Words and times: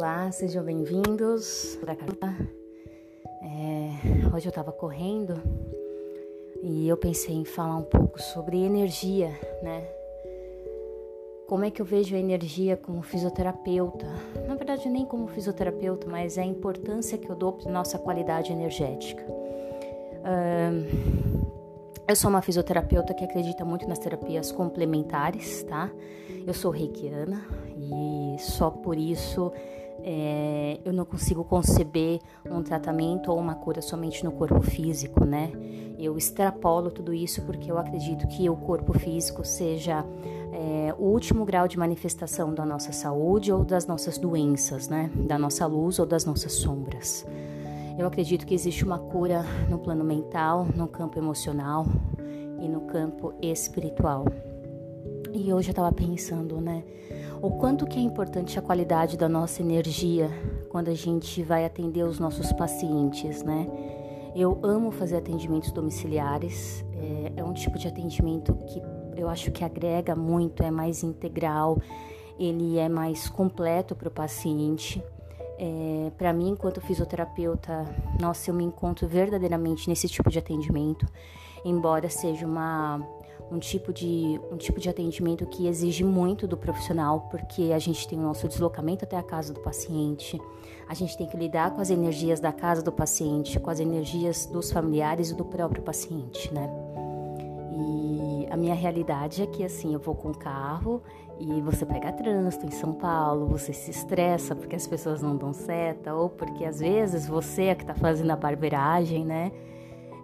Olá, 0.00 0.30
sejam 0.30 0.62
bem-vindos. 0.62 1.76
É, 3.42 4.32
hoje 4.32 4.46
eu 4.46 4.50
estava 4.50 4.70
correndo 4.70 5.34
e 6.62 6.88
eu 6.88 6.96
pensei 6.96 7.34
em 7.34 7.44
falar 7.44 7.78
um 7.78 7.82
pouco 7.82 8.22
sobre 8.22 8.58
energia, 8.58 9.32
né? 9.60 9.82
Como 11.48 11.64
é 11.64 11.70
que 11.72 11.82
eu 11.82 11.84
vejo 11.84 12.14
a 12.14 12.18
energia 12.18 12.76
como 12.76 13.02
fisioterapeuta? 13.02 14.06
Na 14.46 14.54
verdade, 14.54 14.88
nem 14.88 15.04
como 15.04 15.26
fisioterapeuta, 15.26 16.06
mas 16.08 16.38
é 16.38 16.42
a 16.42 16.46
importância 16.46 17.18
que 17.18 17.28
eu 17.28 17.34
dou 17.34 17.54
para 17.54 17.68
nossa 17.68 17.98
qualidade 17.98 18.52
energética. 18.52 19.26
eu 22.06 22.14
sou 22.14 22.30
uma 22.30 22.40
fisioterapeuta 22.40 23.12
que 23.14 23.24
acredita 23.24 23.64
muito 23.64 23.88
nas 23.88 23.98
terapias 23.98 24.52
complementares, 24.52 25.64
tá? 25.64 25.90
Eu 26.46 26.54
sou 26.54 26.70
reikiana 26.70 27.44
e 27.76 28.36
só 28.38 28.70
por 28.70 28.96
isso 28.96 29.52
é, 30.02 30.80
eu 30.84 30.92
não 30.92 31.04
consigo 31.04 31.44
conceber 31.44 32.20
um 32.46 32.62
tratamento 32.62 33.30
ou 33.30 33.38
uma 33.38 33.54
cura 33.54 33.82
somente 33.82 34.24
no 34.24 34.32
corpo 34.32 34.60
físico, 34.62 35.24
né? 35.24 35.52
Eu 35.98 36.16
extrapolo 36.16 36.90
tudo 36.90 37.12
isso 37.12 37.42
porque 37.42 37.70
eu 37.70 37.78
acredito 37.78 38.26
que 38.28 38.48
o 38.48 38.56
corpo 38.56 38.96
físico 38.98 39.44
seja 39.44 40.04
é, 40.52 40.94
o 40.98 41.04
último 41.04 41.44
grau 41.44 41.66
de 41.66 41.78
manifestação 41.78 42.54
da 42.54 42.64
nossa 42.64 42.92
saúde 42.92 43.52
ou 43.52 43.64
das 43.64 43.86
nossas 43.86 44.18
doenças, 44.18 44.88
né? 44.88 45.10
Da 45.14 45.38
nossa 45.38 45.66
luz 45.66 45.98
ou 45.98 46.06
das 46.06 46.24
nossas 46.24 46.52
sombras. 46.52 47.26
Eu 47.98 48.06
acredito 48.06 48.46
que 48.46 48.54
existe 48.54 48.84
uma 48.84 48.98
cura 48.98 49.44
no 49.68 49.78
plano 49.78 50.04
mental, 50.04 50.66
no 50.74 50.86
campo 50.86 51.18
emocional 51.18 51.84
e 52.60 52.68
no 52.68 52.82
campo 52.82 53.34
espiritual. 53.42 54.24
E 55.34 55.52
hoje 55.52 55.68
eu 55.68 55.72
estava 55.72 55.92
pensando, 55.92 56.60
né? 56.60 56.84
O 57.40 57.50
quanto 57.50 57.86
que 57.86 57.98
é 57.98 58.02
importante 58.02 58.58
a 58.58 58.62
qualidade 58.62 59.16
da 59.16 59.28
nossa 59.28 59.62
energia 59.62 60.28
quando 60.68 60.88
a 60.88 60.94
gente 60.94 61.42
vai 61.42 61.64
atender 61.64 62.02
os 62.02 62.18
nossos 62.18 62.52
pacientes, 62.52 63.42
né? 63.42 63.68
Eu 64.34 64.58
amo 64.62 64.90
fazer 64.90 65.16
atendimentos 65.16 65.70
domiciliares, 65.72 66.84
é, 66.92 67.32
é 67.36 67.44
um 67.44 67.52
tipo 67.52 67.78
de 67.78 67.88
atendimento 67.88 68.54
que 68.66 68.82
eu 69.16 69.28
acho 69.28 69.50
que 69.50 69.64
agrega 69.64 70.14
muito, 70.14 70.62
é 70.62 70.70
mais 70.70 71.02
integral, 71.02 71.80
ele 72.38 72.78
é 72.78 72.88
mais 72.88 73.28
completo 73.28 73.94
para 73.94 74.08
o 74.08 74.10
paciente. 74.10 75.02
É, 75.58 76.12
para 76.16 76.32
mim, 76.32 76.50
enquanto 76.50 76.80
fisioterapeuta, 76.80 77.84
nossa, 78.20 78.50
eu 78.50 78.54
me 78.54 78.64
encontro 78.64 79.08
verdadeiramente 79.08 79.88
nesse 79.88 80.08
tipo 80.08 80.30
de 80.30 80.38
atendimento, 80.38 81.06
embora 81.64 82.08
seja 82.08 82.46
uma 82.46 83.00
um 83.50 83.58
tipo 83.58 83.92
de 83.92 84.40
um 84.52 84.56
tipo 84.56 84.80
de 84.80 84.88
atendimento 84.88 85.46
que 85.46 85.66
exige 85.66 86.04
muito 86.04 86.46
do 86.46 86.56
profissional, 86.56 87.28
porque 87.30 87.72
a 87.72 87.78
gente 87.78 88.06
tem 88.06 88.18
o 88.18 88.22
nosso 88.22 88.46
deslocamento 88.46 89.04
até 89.04 89.16
a 89.16 89.22
casa 89.22 89.52
do 89.52 89.60
paciente, 89.60 90.40
a 90.88 90.94
gente 90.94 91.16
tem 91.16 91.26
que 91.26 91.36
lidar 91.36 91.70
com 91.72 91.80
as 91.80 91.90
energias 91.90 92.40
da 92.40 92.52
casa 92.52 92.82
do 92.82 92.92
paciente, 92.92 93.58
com 93.58 93.70
as 93.70 93.80
energias 93.80 94.46
dos 94.46 94.70
familiares 94.70 95.30
e 95.30 95.34
do 95.34 95.44
próprio 95.44 95.82
paciente, 95.82 96.52
né? 96.52 96.70
E 97.72 98.46
a 98.50 98.56
minha 98.56 98.74
realidade 98.74 99.42
é 99.42 99.46
que 99.46 99.64
assim, 99.64 99.94
eu 99.94 100.00
vou 100.00 100.14
com 100.14 100.32
carro 100.32 101.02
e 101.38 101.60
você 101.62 101.86
pega 101.86 102.12
trânsito 102.12 102.66
em 102.66 102.70
São 102.70 102.92
Paulo, 102.92 103.46
você 103.46 103.72
se 103.72 103.90
estressa 103.90 104.56
porque 104.56 104.74
as 104.74 104.86
pessoas 104.86 105.22
não 105.22 105.36
dão 105.36 105.52
seta 105.52 106.14
ou 106.14 106.28
porque 106.28 106.64
às 106.64 106.80
vezes 106.80 107.26
você 107.26 107.64
é 107.64 107.74
que 107.74 107.82
está 107.82 107.94
fazendo 107.94 108.30
a 108.30 108.36
barbeiragem, 108.36 109.24
né? 109.24 109.52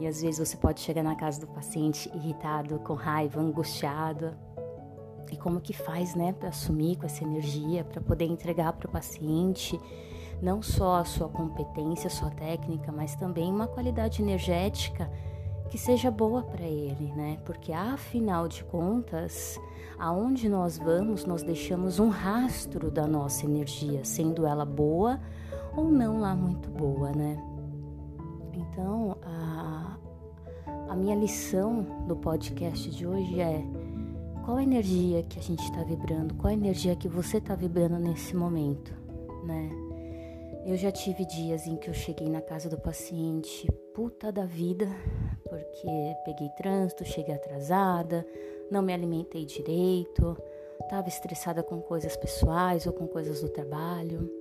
E 0.00 0.06
às 0.06 0.22
vezes 0.22 0.48
você 0.48 0.56
pode 0.56 0.80
chegar 0.80 1.02
na 1.02 1.14
casa 1.14 1.40
do 1.40 1.46
paciente 1.46 2.10
irritado, 2.14 2.78
com 2.80 2.94
raiva, 2.94 3.40
angustiado. 3.40 4.32
E 5.30 5.36
como 5.36 5.60
que 5.60 5.72
faz, 5.72 6.14
né, 6.14 6.32
para 6.32 6.48
assumir 6.48 6.96
com 6.96 7.06
essa 7.06 7.22
energia, 7.22 7.84
para 7.84 8.00
poder 8.00 8.24
entregar 8.24 8.72
para 8.72 8.88
o 8.88 8.90
paciente 8.90 9.78
não 10.42 10.62
só 10.62 10.96
a 10.96 11.04
sua 11.04 11.28
competência, 11.28 12.06
a 12.06 12.10
sua 12.10 12.30
técnica, 12.30 12.90
mas 12.90 13.14
também 13.14 13.52
uma 13.52 13.66
qualidade 13.66 14.22
energética 14.22 15.10
que 15.68 15.78
seja 15.78 16.10
boa 16.10 16.42
para 16.42 16.64
ele, 16.64 17.12
né? 17.12 17.38
Porque 17.44 17.72
afinal 17.72 18.48
de 18.48 18.64
contas, 18.64 19.60
aonde 19.98 20.48
nós 20.48 20.78
vamos, 20.78 21.24
nós 21.24 21.42
deixamos 21.42 22.00
um 22.00 22.08
rastro 22.08 22.90
da 22.90 23.06
nossa 23.06 23.44
energia, 23.44 24.04
sendo 24.04 24.46
ela 24.46 24.64
boa 24.64 25.20
ou 25.76 25.90
não 25.90 26.18
lá 26.18 26.34
muito 26.34 26.68
boa, 26.70 27.12
né? 27.12 27.40
Então, 28.52 29.16
a, 29.22 29.49
a 30.90 30.96
minha 30.96 31.14
lição 31.14 31.84
do 32.08 32.16
podcast 32.16 32.90
de 32.90 33.06
hoje 33.06 33.38
é 33.40 33.62
qual 34.44 34.56
a 34.56 34.62
energia 34.64 35.22
que 35.22 35.38
a 35.38 35.42
gente 35.42 35.62
está 35.62 35.84
vibrando, 35.84 36.34
qual 36.34 36.50
a 36.50 36.52
energia 36.52 36.96
que 36.96 37.06
você 37.06 37.36
está 37.36 37.54
vibrando 37.54 37.96
nesse 37.96 38.34
momento, 38.34 38.92
né? 39.44 39.70
Eu 40.66 40.76
já 40.76 40.90
tive 40.90 41.24
dias 41.24 41.64
em 41.68 41.76
que 41.76 41.88
eu 41.88 41.94
cheguei 41.94 42.28
na 42.28 42.40
casa 42.40 42.68
do 42.68 42.76
paciente 42.76 43.70
puta 43.94 44.32
da 44.32 44.44
vida, 44.44 44.88
porque 45.48 45.88
peguei 46.24 46.48
trânsito, 46.56 47.04
cheguei 47.04 47.36
atrasada, 47.36 48.26
não 48.68 48.82
me 48.82 48.92
alimentei 48.92 49.46
direito, 49.46 50.36
estava 50.80 51.06
estressada 51.06 51.62
com 51.62 51.80
coisas 51.80 52.16
pessoais 52.16 52.84
ou 52.84 52.92
com 52.92 53.06
coisas 53.06 53.40
do 53.40 53.48
trabalho. 53.48 54.39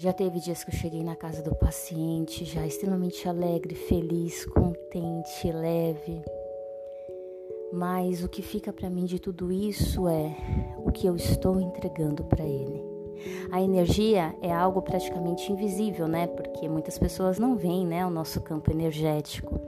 Já 0.00 0.12
teve 0.12 0.38
dias 0.38 0.62
que 0.62 0.70
eu 0.70 0.78
cheguei 0.78 1.02
na 1.02 1.16
casa 1.16 1.42
do 1.42 1.56
paciente 1.56 2.44
já 2.44 2.64
extremamente 2.64 3.28
alegre, 3.28 3.74
feliz, 3.74 4.46
contente, 4.46 5.50
leve. 5.50 6.22
Mas 7.72 8.22
o 8.22 8.28
que 8.28 8.40
fica 8.40 8.72
para 8.72 8.88
mim 8.88 9.06
de 9.06 9.18
tudo 9.18 9.50
isso 9.50 10.06
é 10.06 10.36
o 10.78 10.92
que 10.92 11.04
eu 11.04 11.16
estou 11.16 11.60
entregando 11.60 12.22
para 12.22 12.44
ele. 12.44 12.80
A 13.50 13.60
energia 13.60 14.36
é 14.40 14.52
algo 14.52 14.80
praticamente 14.82 15.50
invisível, 15.50 16.06
né? 16.06 16.28
Porque 16.28 16.68
muitas 16.68 16.96
pessoas 16.96 17.40
não 17.40 17.56
veem, 17.56 17.84
né, 17.84 18.06
o 18.06 18.10
nosso 18.10 18.40
campo 18.40 18.70
energético. 18.70 19.60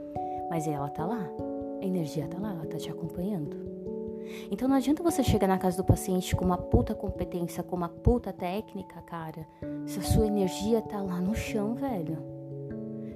Mas 0.49 0.65
ela 0.65 0.87
tá 0.87 1.05
lá. 1.05 1.29
A 1.81 1.85
energia 1.85 2.25
tá 2.29 2.39
lá, 2.39 2.53
ela 2.53 2.65
tá 2.67 2.77
te 2.77 2.89
acompanhando. 2.89 3.70
Então 4.49 4.67
não 4.67 4.75
adianta 4.75 5.03
você 5.03 5.23
chegar 5.23 5.47
na 5.47 5.57
casa 5.57 5.77
do 5.77 5.83
paciente 5.83 6.35
com 6.35 6.45
uma 6.45 6.57
puta 6.57 6.93
competência, 6.93 7.63
com 7.63 7.75
uma 7.75 7.89
puta 7.89 8.31
técnica, 8.31 9.01
cara, 9.01 9.47
se 9.85 9.99
a 9.99 10.03
sua 10.03 10.27
energia 10.27 10.81
tá 10.81 11.01
lá 11.01 11.19
no 11.19 11.35
chão, 11.35 11.75
velho. 11.75 12.17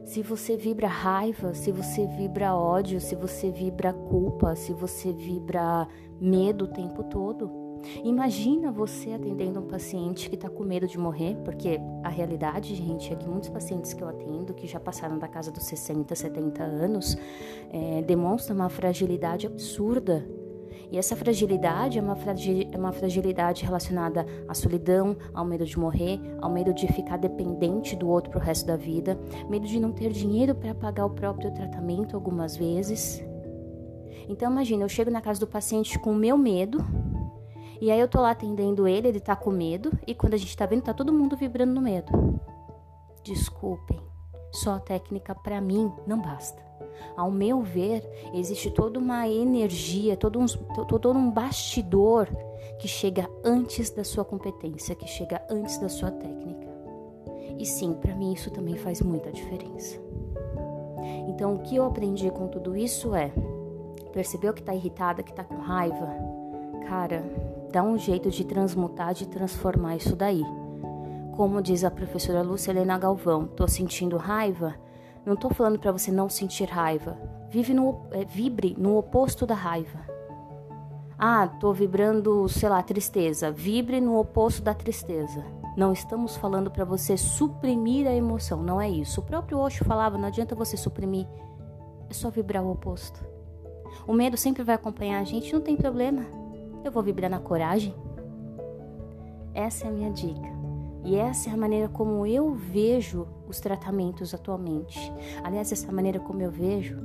Se 0.05 0.21
você 0.21 0.55
vibra 0.55 0.87
raiva, 0.87 1.55
se 1.55 1.71
você 1.71 2.05
vibra 2.05 2.53
ódio, 2.53 3.01
se 3.01 3.15
você 3.15 3.49
vibra 3.49 3.91
culpa, 3.91 4.55
se 4.55 4.71
você 4.71 5.11
vibra 5.11 5.87
medo 6.21 6.65
o 6.65 6.67
tempo 6.67 7.03
todo. 7.03 7.65
Imagina 8.03 8.71
você 8.71 9.13
atendendo 9.13 9.59
um 9.59 9.67
paciente 9.67 10.29
que 10.29 10.35
está 10.35 10.49
com 10.49 10.63
medo 10.63 10.87
de 10.87 10.97
morrer, 10.97 11.35
porque 11.43 11.79
a 12.03 12.09
realidade, 12.09 12.75
gente, 12.75 13.11
é 13.11 13.15
que 13.15 13.27
muitos 13.27 13.49
pacientes 13.49 13.93
que 13.93 14.03
eu 14.03 14.07
atendo, 14.07 14.53
que 14.53 14.67
já 14.67 14.79
passaram 14.79 15.17
da 15.17 15.27
casa 15.27 15.51
dos 15.51 15.63
60, 15.63 16.13
70 16.13 16.63
anos, 16.63 17.17
é, 17.71 18.01
demonstram 18.03 18.55
uma 18.55 18.69
fragilidade 18.69 19.47
absurda 19.47 20.25
e 20.95 20.97
essa 20.97 21.13
fragilidade 21.13 21.99
é 21.99 22.01
é 22.01 22.77
uma 22.77 22.93
fragilidade 22.93 23.65
relacionada 23.65 24.25
à 24.47 24.53
solidão, 24.53 25.17
ao 25.33 25.43
medo 25.43 25.65
de 25.65 25.77
morrer, 25.77 26.21
ao 26.41 26.49
medo 26.49 26.73
de 26.73 26.87
ficar 26.87 27.17
dependente 27.17 27.97
do 27.97 28.07
outro 28.07 28.31
pro 28.31 28.39
resto 28.39 28.65
da 28.65 28.77
vida, 28.77 29.19
medo 29.49 29.67
de 29.67 29.77
não 29.77 29.91
ter 29.91 30.13
dinheiro 30.13 30.55
para 30.55 30.73
pagar 30.73 31.05
o 31.05 31.09
próprio 31.09 31.53
tratamento 31.53 32.15
algumas 32.15 32.55
vezes. 32.55 33.21
Então 34.29 34.49
imagina, 34.49 34.85
eu 34.85 34.89
chego 34.89 35.11
na 35.11 35.19
casa 35.19 35.41
do 35.41 35.47
paciente 35.47 35.99
com 35.99 36.13
o 36.13 36.15
meu 36.15 36.37
medo, 36.37 36.77
e 37.81 37.91
aí 37.91 37.99
eu 37.99 38.07
tô 38.07 38.21
lá 38.21 38.31
atendendo 38.31 38.87
ele, 38.87 39.09
ele 39.09 39.19
tá 39.19 39.35
com 39.35 39.51
medo, 39.51 39.91
e 40.07 40.15
quando 40.15 40.35
a 40.35 40.37
gente 40.37 40.55
tá 40.55 40.65
vendo, 40.65 40.83
tá 40.83 40.93
todo 40.93 41.11
mundo 41.11 41.35
vibrando 41.35 41.73
no 41.73 41.81
medo. 41.81 42.39
Desculpem, 43.21 43.99
só 44.49 44.75
a 44.75 44.79
técnica 44.79 45.35
para 45.35 45.59
mim 45.59 45.91
não 46.07 46.21
basta. 46.21 46.63
Ao 47.15 47.31
meu 47.31 47.61
ver, 47.61 48.03
existe 48.33 48.69
toda 48.71 48.99
uma 48.99 49.27
energia, 49.27 50.17
todo 50.17 50.39
um, 50.39 50.45
todo 50.87 51.11
um 51.11 51.31
bastidor 51.31 52.27
que 52.79 52.87
chega 52.87 53.29
antes 53.43 53.89
da 53.89 54.03
sua 54.03 54.25
competência, 54.25 54.95
que 54.95 55.07
chega 55.07 55.41
antes 55.49 55.77
da 55.77 55.89
sua 55.89 56.11
técnica. 56.11 56.67
E 57.57 57.65
sim, 57.65 57.93
para 57.93 58.15
mim 58.15 58.33
isso 58.33 58.51
também 58.51 58.75
faz 58.75 59.01
muita 59.01 59.31
diferença. 59.31 59.97
Então, 61.27 61.55
o 61.55 61.59
que 61.59 61.75
eu 61.75 61.85
aprendi 61.85 62.29
com 62.31 62.47
tudo 62.47 62.75
isso 62.75 63.15
é: 63.15 63.31
percebeu 64.11 64.53
que 64.53 64.61
está 64.61 64.73
irritada, 64.73 65.23
que 65.23 65.31
está 65.31 65.43
com 65.43 65.55
raiva? 65.55 66.09
Cara, 66.87 67.23
dá 67.71 67.83
um 67.83 67.97
jeito 67.97 68.29
de 68.29 68.45
transmutar, 68.45 69.13
de 69.13 69.27
transformar 69.27 69.95
isso 69.95 70.15
daí. 70.15 70.43
Como 71.35 71.61
diz 71.61 71.83
a 71.83 71.91
professora 71.91 72.41
Lúcia 72.41 72.71
Helena 72.71 72.97
Galvão, 72.97 73.45
tô 73.45 73.67
sentindo 73.67 74.15
raiva? 74.15 74.75
Não 75.25 75.33
estou 75.33 75.53
falando 75.53 75.79
para 75.79 75.91
você 75.91 76.11
não 76.11 76.29
sentir 76.29 76.65
raiva. 76.69 77.17
Vive 77.49 77.73
no, 77.73 78.01
é, 78.11 78.23
vibre 78.23 78.75
no 78.77 78.97
oposto 78.97 79.45
da 79.45 79.55
raiva. 79.55 79.99
Ah, 81.17 81.49
estou 81.51 81.73
vibrando, 81.73 82.47
sei 82.49 82.69
lá, 82.69 82.83
tristeza. 82.83 83.51
Vibre 83.51 84.01
no 84.01 84.19
oposto 84.19 84.61
da 84.61 84.73
tristeza. 84.73 85.43
Não 85.75 85.91
estamos 85.91 86.37
falando 86.37 86.71
para 86.71 86.85
você 86.85 87.17
suprimir 87.17 88.07
a 88.07 88.13
emoção, 88.13 88.63
não 88.63 88.79
é 88.79 88.89
isso. 88.89 89.19
O 89.19 89.23
próprio 89.23 89.59
Osho 89.59 89.83
falava, 89.83 90.17
não 90.17 90.27
adianta 90.27 90.55
você 90.55 90.77
suprimir, 90.77 91.27
é 92.09 92.13
só 92.13 92.29
vibrar 92.29 92.63
o 92.63 92.71
oposto. 92.71 93.19
O 94.07 94.13
medo 94.13 94.37
sempre 94.37 94.63
vai 94.63 94.75
acompanhar 94.75 95.19
a 95.19 95.23
gente, 95.25 95.51
não 95.51 95.59
tem 95.59 95.75
problema. 95.75 96.25
Eu 96.83 96.91
vou 96.91 97.03
vibrar 97.03 97.29
na 97.29 97.39
coragem. 97.39 97.93
Essa 99.53 99.85
é 99.85 99.89
a 99.89 99.91
minha 99.91 100.11
dica. 100.11 100.54
E 101.05 101.15
essa 101.15 101.51
é 101.51 101.53
a 101.53 101.57
maneira 101.57 101.87
como 101.87 102.25
eu 102.25 102.55
vejo 102.55 103.27
os 103.47 103.59
tratamentos 103.59 104.33
atualmente. 104.33 104.99
Aliás, 105.43 105.71
essa 105.71 105.85
é 105.85 105.89
a 105.89 105.93
maneira 105.93 106.19
como 106.19 106.41
eu 106.41 106.49
vejo 106.49 106.99